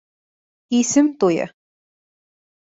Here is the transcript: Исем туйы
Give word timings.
Исем 0.77 1.07
туйы 1.19 1.45